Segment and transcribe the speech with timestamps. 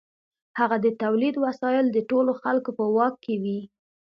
[0.57, 3.59] هلته د تولید وسایل د ټولو خلکو په واک کې وي.